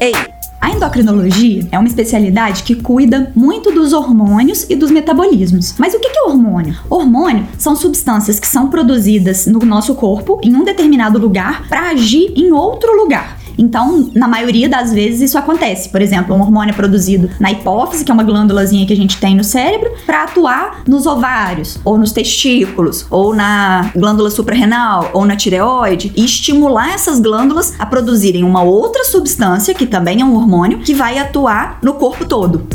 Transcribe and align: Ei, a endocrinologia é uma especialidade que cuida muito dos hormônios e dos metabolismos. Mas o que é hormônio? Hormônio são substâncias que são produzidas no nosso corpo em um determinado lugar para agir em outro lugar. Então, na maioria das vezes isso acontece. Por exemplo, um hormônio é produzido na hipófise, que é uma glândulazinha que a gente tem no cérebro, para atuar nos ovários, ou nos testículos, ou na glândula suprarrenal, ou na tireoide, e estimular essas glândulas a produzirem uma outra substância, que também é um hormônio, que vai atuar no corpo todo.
Ei, 0.00 0.14
a 0.58 0.70
endocrinologia 0.70 1.68
é 1.70 1.78
uma 1.78 1.86
especialidade 1.86 2.62
que 2.62 2.74
cuida 2.74 3.30
muito 3.36 3.70
dos 3.70 3.92
hormônios 3.92 4.64
e 4.70 4.74
dos 4.74 4.90
metabolismos. 4.90 5.74
Mas 5.76 5.92
o 5.92 6.00
que 6.00 6.06
é 6.06 6.22
hormônio? 6.22 6.74
Hormônio 6.88 7.46
são 7.58 7.76
substâncias 7.76 8.40
que 8.40 8.48
são 8.48 8.70
produzidas 8.70 9.46
no 9.46 9.58
nosso 9.58 9.94
corpo 9.94 10.40
em 10.42 10.56
um 10.56 10.64
determinado 10.64 11.18
lugar 11.18 11.68
para 11.68 11.90
agir 11.90 12.32
em 12.34 12.50
outro 12.50 12.96
lugar. 12.96 13.39
Então, 13.60 14.10
na 14.14 14.26
maioria 14.26 14.68
das 14.68 14.92
vezes 14.92 15.20
isso 15.20 15.38
acontece. 15.38 15.90
Por 15.90 16.00
exemplo, 16.00 16.34
um 16.34 16.40
hormônio 16.40 16.72
é 16.72 16.74
produzido 16.74 17.30
na 17.38 17.52
hipófise, 17.52 18.04
que 18.04 18.10
é 18.10 18.14
uma 18.14 18.24
glândulazinha 18.24 18.86
que 18.86 18.92
a 18.92 18.96
gente 18.96 19.20
tem 19.20 19.36
no 19.36 19.44
cérebro, 19.44 19.92
para 20.06 20.24
atuar 20.24 20.82
nos 20.86 21.06
ovários, 21.06 21.78
ou 21.84 21.98
nos 21.98 22.10
testículos, 22.10 23.06
ou 23.10 23.34
na 23.34 23.90
glândula 23.94 24.30
suprarrenal, 24.30 25.10
ou 25.12 25.26
na 25.26 25.36
tireoide, 25.36 26.10
e 26.16 26.24
estimular 26.24 26.94
essas 26.94 27.20
glândulas 27.20 27.74
a 27.78 27.84
produzirem 27.84 28.44
uma 28.44 28.62
outra 28.62 29.04
substância, 29.04 29.74
que 29.74 29.86
também 29.86 30.22
é 30.22 30.24
um 30.24 30.34
hormônio, 30.34 30.78
que 30.78 30.94
vai 30.94 31.18
atuar 31.18 31.78
no 31.82 31.94
corpo 31.94 32.24
todo. 32.24 32.66